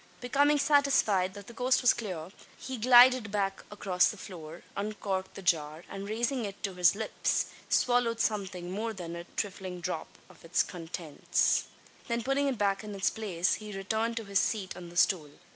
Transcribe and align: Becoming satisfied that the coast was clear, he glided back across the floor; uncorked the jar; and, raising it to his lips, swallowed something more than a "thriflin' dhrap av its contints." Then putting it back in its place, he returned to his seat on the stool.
Becoming 0.19 0.57
satisfied 0.57 1.35
that 1.35 1.45
the 1.45 1.53
coast 1.53 1.83
was 1.83 1.93
clear, 1.93 2.31
he 2.57 2.77
glided 2.79 3.31
back 3.31 3.63
across 3.69 4.07
the 4.09 4.17
floor; 4.17 4.63
uncorked 4.75 5.35
the 5.35 5.43
jar; 5.43 5.83
and, 5.87 6.09
raising 6.09 6.43
it 6.43 6.63
to 6.63 6.73
his 6.73 6.95
lips, 6.95 7.45
swallowed 7.69 8.19
something 8.19 8.71
more 8.71 8.93
than 8.93 9.15
a 9.15 9.25
"thriflin' 9.37 9.79
dhrap 9.79 10.07
av 10.27 10.43
its 10.43 10.63
contints." 10.63 11.65
Then 12.07 12.23
putting 12.23 12.47
it 12.47 12.57
back 12.57 12.83
in 12.83 12.95
its 12.95 13.11
place, 13.11 13.53
he 13.61 13.77
returned 13.77 14.17
to 14.17 14.25
his 14.25 14.39
seat 14.39 14.75
on 14.75 14.89
the 14.89 14.97
stool. 14.97 15.29